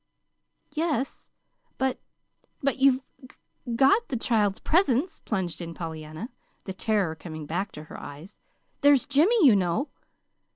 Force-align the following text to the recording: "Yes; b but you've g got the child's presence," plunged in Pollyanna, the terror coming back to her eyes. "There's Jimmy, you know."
"Yes; 0.73 1.29
b 1.77 1.93
but 2.63 2.77
you've 2.79 3.01
g 3.21 3.35
got 3.75 4.07
the 4.07 4.17
child's 4.17 4.57
presence," 4.59 5.19
plunged 5.19 5.61
in 5.61 5.75
Pollyanna, 5.75 6.29
the 6.63 6.73
terror 6.73 7.13
coming 7.13 7.45
back 7.45 7.71
to 7.73 7.83
her 7.83 7.99
eyes. 7.99 8.39
"There's 8.81 9.05
Jimmy, 9.05 9.45
you 9.45 9.55
know." 9.55 9.89